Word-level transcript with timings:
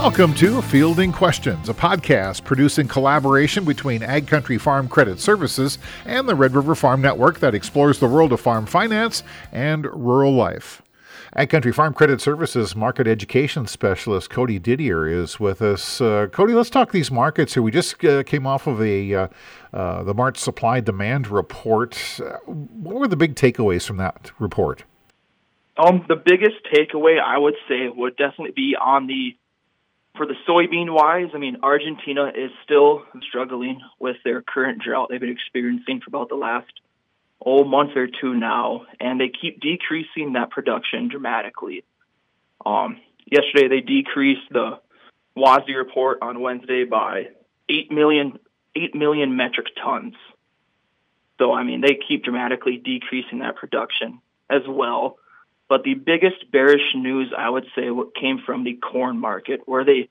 Welcome 0.00 0.32
to 0.36 0.62
Fielding 0.62 1.12
Questions, 1.12 1.68
a 1.68 1.74
podcast 1.74 2.44
produced 2.44 2.78
in 2.78 2.88
collaboration 2.88 3.66
between 3.66 4.00
AgCountry 4.00 4.58
Farm 4.58 4.88
Credit 4.88 5.20
Services 5.20 5.76
and 6.06 6.26
the 6.26 6.34
Red 6.34 6.54
River 6.54 6.74
Farm 6.74 7.02
Network 7.02 7.38
that 7.40 7.54
explores 7.54 7.98
the 7.98 8.08
world 8.08 8.32
of 8.32 8.40
farm 8.40 8.64
finance 8.64 9.22
and 9.52 9.84
rural 9.84 10.32
life. 10.32 10.80
AgCountry 11.36 11.74
Farm 11.74 11.92
Credit 11.92 12.18
Services 12.18 12.74
market 12.74 13.06
education 13.06 13.66
specialist 13.66 14.30
Cody 14.30 14.58
Didier 14.58 15.06
is 15.06 15.38
with 15.38 15.60
us. 15.60 16.00
Uh, 16.00 16.28
Cody, 16.32 16.54
let's 16.54 16.70
talk 16.70 16.92
these 16.92 17.10
markets 17.10 17.52
here. 17.52 17.62
We 17.62 17.70
just 17.70 18.02
uh, 18.02 18.22
came 18.22 18.46
off 18.46 18.66
of 18.66 18.80
a 18.80 19.14
uh, 19.14 19.28
uh 19.74 20.02
the 20.02 20.14
March 20.14 20.38
supply 20.38 20.80
demand 20.80 21.28
report. 21.28 21.94
What 22.46 22.96
were 22.96 23.06
the 23.06 23.16
big 23.16 23.34
takeaways 23.34 23.86
from 23.86 23.98
that 23.98 24.32
report? 24.38 24.84
Um, 25.76 26.06
the 26.08 26.16
biggest 26.16 26.56
takeaway 26.74 27.20
I 27.20 27.36
would 27.36 27.56
say 27.68 27.90
would 27.94 28.16
definitely 28.16 28.52
be 28.56 28.74
on 28.80 29.06
the 29.06 29.36
for 30.16 30.26
the 30.26 30.34
soybean 30.48 30.92
wise, 30.92 31.30
I 31.34 31.38
mean, 31.38 31.58
Argentina 31.62 32.30
is 32.34 32.50
still 32.64 33.04
struggling 33.28 33.80
with 33.98 34.16
their 34.24 34.42
current 34.42 34.82
drought 34.82 35.08
they've 35.10 35.20
been 35.20 35.30
experiencing 35.30 36.00
for 36.00 36.08
about 36.08 36.28
the 36.28 36.34
last 36.34 36.70
oh 37.44 37.64
month 37.64 37.96
or 37.96 38.06
two 38.06 38.34
now, 38.34 38.86
and 38.98 39.20
they 39.20 39.28
keep 39.30 39.60
decreasing 39.60 40.34
that 40.34 40.50
production 40.50 41.08
dramatically. 41.08 41.84
Um, 42.66 43.00
yesterday, 43.24 43.68
they 43.68 43.80
decreased 43.80 44.50
the 44.50 44.80
WASDE 45.36 45.76
report 45.76 46.18
on 46.22 46.40
Wednesday 46.40 46.84
by 46.84 47.28
eight 47.68 47.90
million 47.90 48.38
eight 48.76 48.94
million 48.94 49.36
metric 49.36 49.68
tons. 49.82 50.14
So, 51.38 51.52
I 51.52 51.64
mean, 51.64 51.80
they 51.80 51.98
keep 52.06 52.24
dramatically 52.24 52.76
decreasing 52.76 53.38
that 53.38 53.56
production 53.56 54.20
as 54.50 54.62
well. 54.68 55.16
But 55.70 55.84
the 55.84 55.94
biggest 55.94 56.50
bearish 56.50 56.96
news, 56.96 57.32
I 57.36 57.48
would 57.48 57.64
say, 57.76 57.88
came 58.20 58.40
from 58.44 58.64
the 58.64 58.74
corn 58.74 59.18
market, 59.18 59.60
where 59.66 59.84
they 59.84 60.10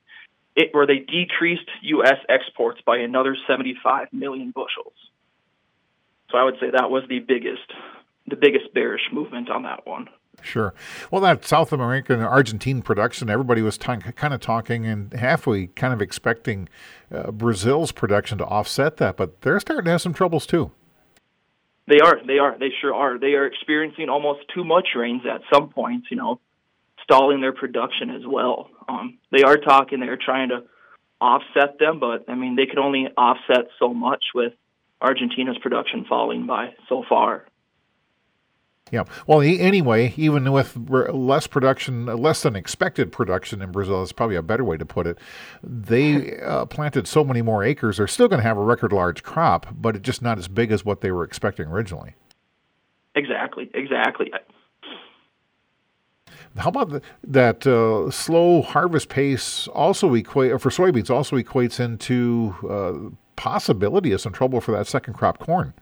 it, 0.55 0.69
where 0.73 0.87
they 0.87 0.99
decreased 0.99 1.69
U.S. 1.81 2.15
exports 2.29 2.79
by 2.85 2.97
another 2.97 3.35
75 3.45 4.07
million 4.13 4.51
bushels. 4.51 4.93
So 6.31 6.37
I 6.37 6.45
would 6.45 6.55
say 6.61 6.71
that 6.71 6.89
was 6.89 7.03
the 7.09 7.19
biggest, 7.19 7.73
the 8.25 8.37
biggest 8.37 8.73
bearish 8.73 9.01
movement 9.11 9.49
on 9.49 9.63
that 9.63 9.85
one. 9.85 10.07
Sure. 10.41 10.73
Well, 11.11 11.21
that 11.21 11.45
South 11.45 11.73
American 11.73 12.21
Argentine 12.21 12.81
production, 12.81 13.29
everybody 13.29 13.61
was 13.61 13.77
t- 13.77 13.97
kind 13.97 14.33
of 14.33 14.39
talking 14.39 14.85
and 14.85 15.11
halfway 15.13 15.67
kind 15.67 15.93
of 15.93 16.01
expecting 16.01 16.69
uh, 17.11 17.31
Brazil's 17.31 17.91
production 17.91 18.37
to 18.37 18.45
offset 18.45 18.95
that, 18.97 19.17
but 19.17 19.41
they're 19.41 19.59
starting 19.59 19.85
to 19.85 19.91
have 19.91 20.01
some 20.01 20.13
troubles 20.13 20.45
too. 20.45 20.71
They 21.89 21.99
are. 21.99 22.19
They 22.25 22.37
are. 22.37 22.57
They 22.57 22.69
sure 22.79 22.93
are. 22.93 23.17
They 23.17 23.33
are 23.33 23.47
experiencing 23.47 24.09
almost 24.09 24.41
too 24.53 24.63
much 24.63 24.89
rains 24.95 25.23
at 25.25 25.41
some 25.51 25.69
points. 25.69 26.07
You 26.11 26.17
know, 26.17 26.39
stalling 27.03 27.41
their 27.41 27.53
production 27.53 28.11
as 28.11 28.21
well. 28.25 28.69
Um, 28.87 29.17
they 29.31 29.43
are 29.43 29.57
talking. 29.57 29.99
They're 29.99 30.15
trying 30.23 30.49
to 30.49 30.63
offset 31.19 31.79
them, 31.79 31.99
but 31.99 32.29
I 32.29 32.35
mean, 32.35 32.55
they 32.55 32.67
can 32.67 32.79
only 32.79 33.07
offset 33.17 33.67
so 33.79 33.93
much 33.93 34.23
with 34.33 34.53
Argentina's 35.01 35.57
production 35.57 36.05
falling 36.07 36.45
by 36.45 36.73
so 36.87 37.03
far. 37.09 37.45
Yeah. 38.91 39.03
Well, 39.27 39.41
anyway, 39.41 40.13
even 40.17 40.51
with 40.51 40.75
less 40.89 41.47
production, 41.47 42.05
less 42.05 42.43
than 42.43 42.55
expected 42.55 43.11
production 43.11 43.61
in 43.61 43.71
Brazil, 43.71 44.01
is 44.01 44.11
probably 44.11 44.35
a 44.35 44.41
better 44.41 44.63
way 44.63 44.77
to 44.77 44.85
put 44.85 45.07
it. 45.07 45.17
They 45.63 46.39
uh, 46.41 46.65
planted 46.65 47.07
so 47.07 47.23
many 47.23 47.41
more 47.41 47.63
acres. 47.63 47.97
They're 47.97 48.07
still 48.07 48.27
going 48.27 48.41
to 48.41 48.47
have 48.47 48.57
a 48.57 48.63
record 48.63 48.91
large 48.91 49.23
crop, 49.23 49.67
but 49.71 49.95
it's 49.95 50.05
just 50.05 50.21
not 50.21 50.37
as 50.37 50.47
big 50.47 50.71
as 50.71 50.83
what 50.83 51.01
they 51.01 51.11
were 51.11 51.23
expecting 51.23 51.67
originally. 51.67 52.15
Exactly. 53.15 53.69
Exactly. 53.73 54.31
How 56.57 56.69
about 56.69 56.89
the, 56.89 57.01
that 57.23 57.67
uh, 57.67 58.09
slow 58.11 58.61
harvest 58.61 59.09
pace 59.09 59.67
also 59.69 60.13
equate 60.13 60.59
for 60.59 60.69
soybeans 60.69 61.09
also 61.09 61.37
equates 61.37 61.79
into 61.79 62.55
uh, 62.69 63.15
possibility 63.35 64.11
of 64.11 64.21
some 64.21 64.33
trouble 64.33 64.59
for 64.59 64.71
that 64.71 64.87
second 64.87 65.13
crop 65.13 65.39
corn? 65.39 65.73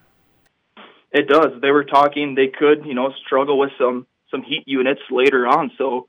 It 1.17 1.27
does. 1.27 1.59
They 1.63 1.71
were 1.71 1.83
talking 1.83 2.35
they 2.35 2.47
could, 2.47 2.85
you 2.85 2.93
know, 2.93 3.11
struggle 3.25 3.57
with 3.57 3.71
some 3.79 4.05
some 4.29 4.43
heat 4.43 4.63
units 4.67 5.01
later 5.09 5.47
on. 5.47 5.71
So 5.75 6.05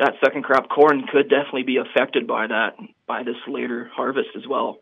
that 0.00 0.14
second 0.24 0.42
crop 0.42 0.68
corn 0.68 1.06
could 1.06 1.30
definitely 1.30 1.62
be 1.62 1.76
affected 1.76 2.26
by 2.26 2.48
that 2.48 2.74
by 3.06 3.22
this 3.22 3.36
later 3.46 3.88
harvest 3.94 4.30
as 4.36 4.48
well. 4.48 4.78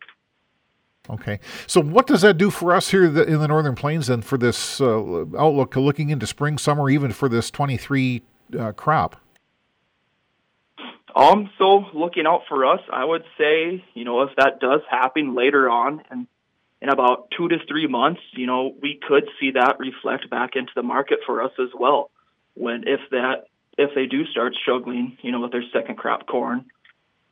Okay, 1.07 1.39
so 1.67 1.81
what 1.81 2.07
does 2.07 2.21
that 2.21 2.37
do 2.39 2.49
for 2.49 2.73
us 2.73 2.89
here 2.89 3.05
in 3.05 3.13
the 3.13 3.47
Northern 3.47 3.75
Plains 3.75 4.09
and 4.09 4.25
for 4.25 4.37
this 4.37 4.81
uh, 4.81 5.25
outlook 5.37 5.75
looking 5.75 6.09
into 6.09 6.25
spring, 6.25 6.57
summer, 6.57 6.89
even 6.89 7.11
for 7.11 7.29
this 7.29 7.51
23 7.51 8.21
uh, 8.57 8.71
crop? 8.73 9.15
Um, 11.15 11.49
so 11.57 11.85
looking 11.93 12.25
out 12.27 12.41
for 12.47 12.65
us, 12.65 12.81
I 12.91 13.05
would 13.05 13.23
say, 13.37 13.83
you 13.93 14.03
know, 14.03 14.21
if 14.21 14.35
that 14.37 14.59
does 14.59 14.81
happen 14.89 15.35
later 15.35 15.69
on 15.69 16.01
and 16.09 16.27
in 16.81 16.89
about 16.89 17.29
two 17.35 17.47
to 17.49 17.57
three 17.67 17.87
months, 17.87 18.21
you 18.33 18.45
know, 18.45 18.73
we 18.81 18.99
could 19.05 19.27
see 19.39 19.51
that 19.51 19.79
reflect 19.79 20.29
back 20.29 20.51
into 20.55 20.71
the 20.75 20.83
market 20.83 21.19
for 21.25 21.41
us 21.43 21.51
as 21.59 21.69
well. 21.77 22.09
When 22.55 22.83
if 22.87 23.01
that 23.11 23.47
if 23.77 23.91
they 23.95 24.05
do 24.05 24.25
start 24.25 24.53
struggling, 24.61 25.17
you 25.21 25.31
know, 25.31 25.41
with 25.41 25.51
their 25.51 25.63
second 25.73 25.97
crop 25.97 26.27
corn, 26.27 26.65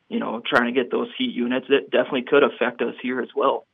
you 0.08 0.18
know, 0.18 0.42
trying 0.46 0.72
to 0.72 0.80
get 0.80 0.90
those 0.90 1.08
heat 1.16 1.34
units, 1.34 1.66
it 1.68 1.90
definitely 1.90 2.22
could 2.22 2.42
affect 2.42 2.80
us 2.82 2.94
here 3.02 3.20
as 3.20 3.28
well. 3.34 3.66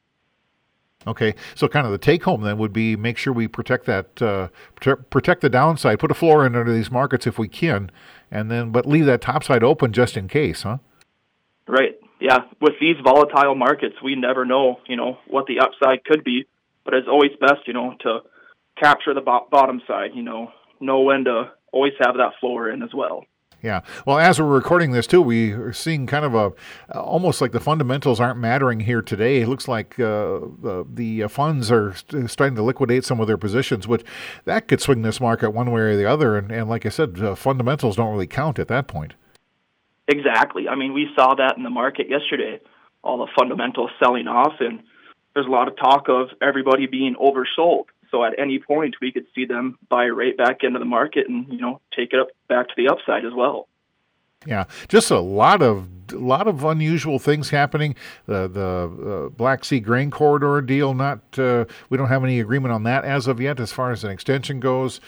Okay, 1.06 1.34
so 1.54 1.68
kind 1.68 1.86
of 1.86 1.92
the 1.92 1.98
take 1.98 2.22
home 2.22 2.42
then 2.42 2.56
would 2.56 2.72
be 2.72 2.96
make 2.96 3.18
sure 3.18 3.32
we 3.32 3.46
protect 3.46 3.84
that 3.86 4.22
uh, 4.22 4.48
protect 5.10 5.42
the 5.42 5.50
downside, 5.50 5.98
put 5.98 6.10
a 6.10 6.14
floor 6.14 6.46
in 6.46 6.56
under 6.56 6.72
these 6.72 6.90
markets 6.90 7.26
if 7.26 7.38
we 7.38 7.48
can, 7.48 7.90
and 8.30 8.50
then 8.50 8.70
but 8.70 8.86
leave 8.86 9.06
that 9.06 9.20
top 9.20 9.44
side 9.44 9.62
open 9.62 9.92
just 9.92 10.16
in 10.16 10.28
case, 10.28 10.62
huh? 10.62 10.78
Right 11.66 11.96
yeah, 12.24 12.38
with 12.58 12.72
these 12.80 12.96
volatile 13.04 13.54
markets, 13.54 13.96
we 14.02 14.14
never 14.14 14.46
know, 14.46 14.80
you 14.86 14.96
know, 14.96 15.18
what 15.28 15.44
the 15.44 15.58
upside 15.58 16.04
could 16.04 16.24
be. 16.24 16.46
But 16.82 16.94
it's 16.94 17.06
always 17.06 17.32
best, 17.38 17.66
you 17.66 17.74
know, 17.74 17.94
to 18.00 18.20
capture 18.80 19.12
the 19.12 19.20
bo- 19.20 19.46
bottom 19.50 19.82
side. 19.86 20.12
You 20.14 20.22
know, 20.22 20.50
know 20.80 21.02
when 21.02 21.24
to 21.24 21.50
always 21.70 21.92
have 22.00 22.16
that 22.16 22.32
floor 22.40 22.70
in 22.70 22.82
as 22.82 22.94
well. 22.94 23.26
Yeah. 23.62 23.82
Well, 24.06 24.18
as 24.18 24.40
we're 24.40 24.46
recording 24.46 24.92
this 24.92 25.06
too, 25.06 25.20
we 25.20 25.52
are 25.52 25.74
seeing 25.74 26.06
kind 26.06 26.24
of 26.24 26.34
a 26.34 26.52
almost 26.98 27.42
like 27.42 27.52
the 27.52 27.60
fundamentals 27.60 28.20
aren't 28.20 28.38
mattering 28.38 28.80
here 28.80 29.02
today. 29.02 29.42
It 29.42 29.48
looks 29.48 29.68
like 29.68 30.00
uh, 30.00 30.40
the, 30.62 30.86
the 30.92 31.28
funds 31.28 31.70
are 31.70 31.94
starting 32.26 32.56
to 32.56 32.62
liquidate 32.62 33.04
some 33.04 33.20
of 33.20 33.26
their 33.26 33.38
positions, 33.38 33.86
which 33.86 34.04
that 34.46 34.66
could 34.66 34.80
swing 34.80 35.02
this 35.02 35.20
market 35.20 35.50
one 35.50 35.70
way 35.70 35.80
or 35.82 35.96
the 35.96 36.06
other. 36.06 36.38
And, 36.38 36.50
and 36.50 36.70
like 36.70 36.86
I 36.86 36.90
said, 36.90 37.22
uh, 37.22 37.34
fundamentals 37.34 37.96
don't 37.96 38.12
really 38.12 38.26
count 38.26 38.58
at 38.58 38.68
that 38.68 38.86
point. 38.86 39.12
Exactly. 40.08 40.68
I 40.68 40.74
mean, 40.74 40.92
we 40.92 41.08
saw 41.16 41.34
that 41.34 41.56
in 41.56 41.62
the 41.62 41.70
market 41.70 42.08
yesterday. 42.08 42.60
All 43.02 43.18
the 43.18 43.32
fundamentals 43.38 43.90
selling 44.02 44.28
off, 44.28 44.54
and 44.60 44.82
there's 45.34 45.46
a 45.46 45.50
lot 45.50 45.68
of 45.68 45.76
talk 45.76 46.08
of 46.08 46.28
everybody 46.40 46.86
being 46.86 47.14
oversold. 47.16 47.84
So 48.10 48.24
at 48.24 48.38
any 48.38 48.58
point, 48.58 48.96
we 49.00 49.12
could 49.12 49.26
see 49.34 49.44
them 49.44 49.78
buy 49.88 50.06
right 50.08 50.36
back 50.36 50.58
into 50.62 50.78
the 50.78 50.84
market 50.84 51.28
and 51.28 51.46
you 51.52 51.60
know 51.60 51.80
take 51.94 52.12
it 52.12 52.20
up 52.20 52.28
back 52.48 52.68
to 52.68 52.74
the 52.76 52.88
upside 52.88 53.24
as 53.24 53.32
well. 53.34 53.68
Yeah, 54.46 54.64
just 54.88 55.10
a 55.10 55.20
lot 55.20 55.62
of 55.62 55.88
lot 56.12 56.46
of 56.46 56.64
unusual 56.64 57.18
things 57.18 57.50
happening. 57.50 57.94
The 58.26 58.48
the 58.48 59.26
uh, 59.26 59.28
Black 59.30 59.64
Sea 59.64 59.80
grain 59.80 60.10
corridor 60.10 60.60
deal. 60.60 60.94
Not 60.94 61.20
uh, 61.38 61.64
we 61.88 61.96
don't 61.96 62.08
have 62.08 62.24
any 62.24 62.40
agreement 62.40 62.72
on 62.72 62.82
that 62.84 63.04
as 63.04 63.26
of 63.26 63.40
yet, 63.40 63.60
as 63.60 63.72
far 63.72 63.90
as 63.90 64.04
an 64.04 64.10
extension 64.10 64.60
goes. 64.60 65.00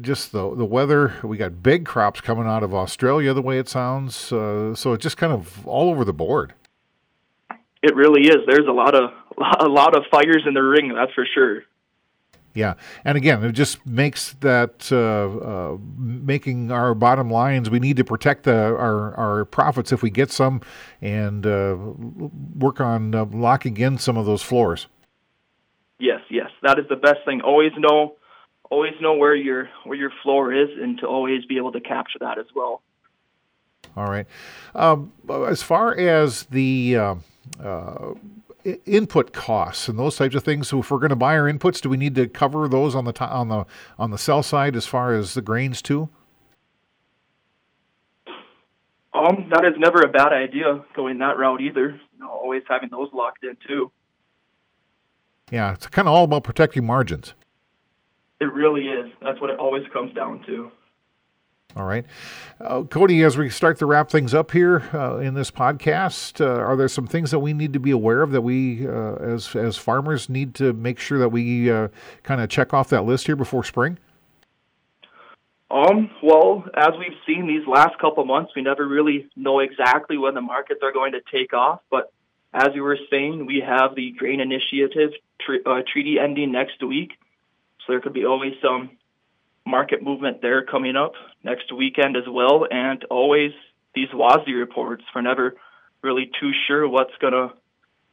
Just 0.00 0.32
the 0.32 0.54
the 0.54 0.64
weather. 0.64 1.14
We 1.22 1.36
got 1.36 1.62
big 1.62 1.86
crops 1.86 2.20
coming 2.20 2.46
out 2.46 2.62
of 2.62 2.74
Australia, 2.74 3.32
the 3.34 3.42
way 3.42 3.58
it 3.58 3.68
sounds. 3.68 4.32
Uh, 4.32 4.74
so 4.74 4.92
it's 4.92 5.02
just 5.02 5.16
kind 5.16 5.32
of 5.32 5.66
all 5.66 5.90
over 5.90 6.04
the 6.04 6.12
board. 6.12 6.54
It 7.82 7.96
really 7.96 8.28
is. 8.28 8.38
There's 8.46 8.68
a 8.68 8.72
lot 8.72 8.94
of 8.94 9.10
a 9.60 9.68
lot 9.68 9.96
of 9.96 10.04
fires 10.10 10.44
in 10.46 10.54
the 10.54 10.62
ring. 10.62 10.92
That's 10.94 11.12
for 11.12 11.26
sure. 11.32 11.62
Yeah, 12.54 12.74
and 13.04 13.16
again, 13.16 13.42
it 13.44 13.52
just 13.52 13.84
makes 13.86 14.34
that 14.40 14.92
uh, 14.92 15.72
uh, 15.72 15.78
making 15.96 16.70
our 16.70 16.94
bottom 16.94 17.30
lines. 17.30 17.70
We 17.70 17.80
need 17.80 17.96
to 17.96 18.04
protect 18.04 18.44
the, 18.44 18.54
our 18.54 19.14
our 19.14 19.44
profits 19.46 19.90
if 19.90 20.02
we 20.02 20.10
get 20.10 20.30
some, 20.30 20.60
and 21.00 21.46
uh, 21.46 21.76
work 22.54 22.80
on 22.80 23.14
uh, 23.14 23.24
locking 23.24 23.78
in 23.78 23.96
some 23.96 24.18
of 24.18 24.26
those 24.26 24.42
floors. 24.42 24.86
Yes, 25.98 26.20
yes, 26.30 26.50
that 26.62 26.78
is 26.78 26.84
the 26.90 26.96
best 26.96 27.20
thing. 27.24 27.40
Always 27.40 27.72
know, 27.78 28.16
always 28.70 28.94
know 29.00 29.14
where 29.14 29.34
your 29.34 29.70
where 29.84 29.96
your 29.96 30.12
floor 30.22 30.52
is, 30.52 30.68
and 30.78 30.98
to 30.98 31.06
always 31.06 31.46
be 31.46 31.56
able 31.56 31.72
to 31.72 31.80
capture 31.80 32.18
that 32.20 32.38
as 32.38 32.46
well. 32.54 32.82
All 33.96 34.10
right. 34.10 34.26
Um, 34.74 35.12
as 35.28 35.62
far 35.62 35.96
as 35.96 36.44
the 36.44 36.96
uh, 36.96 37.14
uh, 37.62 38.14
input 38.86 39.32
costs 39.32 39.88
and 39.88 39.98
those 39.98 40.16
types 40.16 40.34
of 40.34 40.44
things. 40.44 40.68
So 40.68 40.80
if 40.80 40.90
we're 40.90 40.98
going 40.98 41.10
to 41.10 41.16
buy 41.16 41.36
our 41.36 41.50
inputs, 41.50 41.80
do 41.80 41.88
we 41.88 41.96
need 41.96 42.14
to 42.14 42.28
cover 42.28 42.68
those 42.68 42.94
on 42.94 43.04
the 43.04 43.12
t- 43.12 43.24
on 43.24 43.48
the 43.48 43.64
on 43.98 44.10
the 44.10 44.18
sell 44.18 44.42
side 44.42 44.76
as 44.76 44.86
far 44.86 45.14
as 45.14 45.34
the 45.34 45.42
grains 45.42 45.82
too? 45.82 46.08
Um, 49.14 49.50
that 49.50 49.64
is 49.64 49.74
never 49.78 50.02
a 50.02 50.08
bad 50.08 50.32
idea 50.32 50.84
going 50.96 51.18
that 51.18 51.36
route 51.36 51.60
either. 51.60 51.90
You 52.14 52.18
know, 52.18 52.30
always 52.30 52.62
having 52.68 52.88
those 52.90 53.08
locked 53.12 53.44
in 53.44 53.56
too. 53.66 53.90
Yeah, 55.50 55.74
it's 55.74 55.86
kind 55.88 56.08
of 56.08 56.14
all 56.14 56.24
about 56.24 56.44
protecting 56.44 56.86
margins. 56.86 57.34
It 58.40 58.52
really 58.52 58.86
is. 58.86 59.12
That's 59.20 59.40
what 59.40 59.50
it 59.50 59.58
always 59.58 59.82
comes 59.92 60.14
down 60.14 60.42
to. 60.46 60.70
All 61.74 61.84
right. 61.84 62.04
Uh, 62.60 62.82
Cody, 62.82 63.22
as 63.22 63.38
we 63.38 63.48
start 63.48 63.78
to 63.78 63.86
wrap 63.86 64.10
things 64.10 64.34
up 64.34 64.50
here 64.50 64.90
uh, 64.92 65.16
in 65.18 65.34
this 65.34 65.50
podcast, 65.50 66.40
uh, 66.40 66.60
are 66.60 66.76
there 66.76 66.88
some 66.88 67.06
things 67.06 67.30
that 67.30 67.38
we 67.38 67.54
need 67.54 67.72
to 67.72 67.80
be 67.80 67.90
aware 67.90 68.20
of 68.20 68.30
that 68.32 68.42
we, 68.42 68.86
uh, 68.86 69.14
as, 69.14 69.56
as 69.56 69.78
farmers, 69.78 70.28
need 70.28 70.54
to 70.56 70.74
make 70.74 70.98
sure 70.98 71.18
that 71.18 71.30
we 71.30 71.70
uh, 71.70 71.88
kind 72.22 72.42
of 72.42 72.50
check 72.50 72.74
off 72.74 72.88
that 72.90 73.02
list 73.04 73.26
here 73.26 73.36
before 73.36 73.64
spring? 73.64 73.98
Um, 75.70 76.10
well, 76.22 76.64
as 76.76 76.90
we've 76.98 77.16
seen 77.26 77.46
these 77.46 77.66
last 77.66 77.98
couple 77.98 78.22
months, 78.26 78.52
we 78.54 78.60
never 78.60 78.86
really 78.86 79.30
know 79.34 79.60
exactly 79.60 80.18
when 80.18 80.34
the 80.34 80.42
markets 80.42 80.80
are 80.82 80.92
going 80.92 81.12
to 81.12 81.20
take 81.32 81.54
off. 81.54 81.80
But 81.90 82.12
as 82.52 82.68
you 82.74 82.82
were 82.82 82.98
saying, 83.10 83.46
we 83.46 83.62
have 83.66 83.94
the 83.94 84.12
grain 84.12 84.40
initiative 84.40 85.12
tre- 85.40 85.62
uh, 85.64 85.80
treaty 85.90 86.18
ending 86.18 86.52
next 86.52 86.82
week. 86.82 87.12
So 87.78 87.94
there 87.94 88.00
could 88.02 88.12
be 88.12 88.26
always 88.26 88.52
some 88.60 88.90
market 89.66 90.02
movement 90.02 90.42
there 90.42 90.64
coming 90.64 90.96
up 90.96 91.12
next 91.44 91.72
weekend 91.72 92.16
as 92.16 92.24
well. 92.28 92.66
And 92.70 93.04
always 93.04 93.52
these 93.94 94.08
WASDE 94.08 94.58
reports, 94.58 95.04
we're 95.14 95.22
never 95.22 95.54
really 96.02 96.30
too 96.40 96.52
sure 96.66 96.88
what's 96.88 97.16
going 97.20 97.32
to 97.32 97.52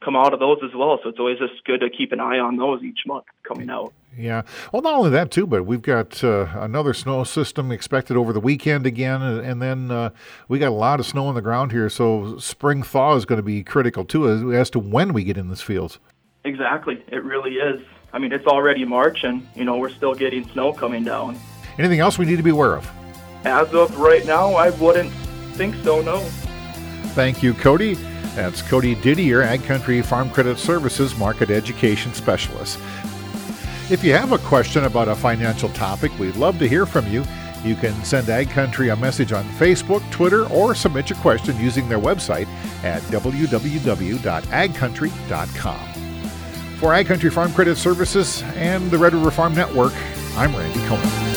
come 0.04 0.16
out 0.16 0.32
of 0.32 0.40
those 0.40 0.58
as 0.64 0.70
well. 0.74 0.98
So 1.02 1.10
it's 1.10 1.18
always 1.18 1.38
just 1.38 1.62
good 1.64 1.80
to 1.80 1.90
keep 1.90 2.12
an 2.12 2.20
eye 2.20 2.38
on 2.38 2.56
those 2.56 2.82
each 2.82 3.00
month 3.06 3.26
coming 3.42 3.68
out. 3.68 3.92
Yeah. 4.16 4.42
Well, 4.72 4.80
not 4.80 4.94
only 4.94 5.10
that, 5.10 5.30
too, 5.30 5.46
but 5.46 5.66
we've 5.66 5.82
got 5.82 6.24
uh, 6.24 6.46
another 6.54 6.94
snow 6.94 7.22
system 7.24 7.70
expected 7.70 8.16
over 8.16 8.32
the 8.32 8.40
weekend 8.40 8.86
again. 8.86 9.20
And 9.22 9.60
then 9.60 9.90
uh, 9.90 10.10
we 10.48 10.58
got 10.58 10.68
a 10.68 10.74
lot 10.74 11.00
of 11.00 11.06
snow 11.06 11.26
on 11.26 11.34
the 11.34 11.42
ground 11.42 11.70
here. 11.72 11.88
So 11.90 12.38
spring 12.38 12.82
thaw 12.82 13.14
is 13.16 13.24
going 13.24 13.36
to 13.36 13.42
be 13.42 13.62
critical, 13.62 14.04
too, 14.04 14.28
as, 14.28 14.42
as 14.58 14.70
to 14.70 14.78
when 14.78 15.12
we 15.12 15.22
get 15.22 15.36
in 15.36 15.48
this 15.48 15.60
fields. 15.60 15.98
Exactly. 16.44 17.04
It 17.08 17.22
really 17.22 17.56
is. 17.56 17.82
I 18.12 18.18
mean, 18.18 18.32
it's 18.32 18.46
already 18.46 18.84
March, 18.84 19.24
and, 19.24 19.46
you 19.54 19.64
know, 19.64 19.78
we're 19.78 19.90
still 19.90 20.14
getting 20.14 20.48
snow 20.50 20.72
coming 20.72 21.04
down. 21.04 21.38
Anything 21.78 22.00
else 22.00 22.18
we 22.18 22.26
need 22.26 22.36
to 22.36 22.42
be 22.42 22.50
aware 22.50 22.76
of? 22.76 22.90
As 23.44 23.72
of 23.72 23.96
right 23.98 24.26
now, 24.26 24.54
I 24.54 24.70
wouldn't 24.70 25.12
think 25.54 25.76
so, 25.84 26.02
no. 26.02 26.18
Thank 27.14 27.42
you, 27.42 27.54
Cody. 27.54 27.94
That's 28.34 28.62
Cody 28.62 28.94
Didier, 28.94 29.42
AgCountry 29.42 30.04
Farm 30.04 30.30
Credit 30.30 30.56
Services 30.58 31.16
Market 31.16 31.50
Education 31.50 32.14
Specialist. 32.14 32.78
If 33.90 34.04
you 34.04 34.12
have 34.12 34.30
a 34.32 34.38
question 34.38 34.84
about 34.84 35.08
a 35.08 35.16
financial 35.16 35.68
topic, 35.70 36.16
we'd 36.18 36.36
love 36.36 36.58
to 36.60 36.68
hear 36.68 36.86
from 36.86 37.08
you. 37.08 37.24
You 37.64 37.74
can 37.74 37.92
send 38.04 38.28
AgCountry 38.28 38.92
a 38.92 38.96
message 38.96 39.32
on 39.32 39.44
Facebook, 39.50 40.08
Twitter, 40.10 40.46
or 40.46 40.74
submit 40.74 41.10
your 41.10 41.18
question 41.18 41.58
using 41.58 41.88
their 41.88 41.98
website 41.98 42.46
at 42.84 43.02
www.agcountry.com. 43.02 45.89
For 46.80 46.92
AgCountry 46.92 47.30
Farm 47.30 47.52
Credit 47.52 47.76
Services 47.76 48.42
and 48.56 48.90
the 48.90 48.96
Red 48.96 49.12
River 49.12 49.30
Farm 49.30 49.54
Network, 49.54 49.92
I'm 50.34 50.56
Randy 50.56 50.80
Koenen. 50.80 51.29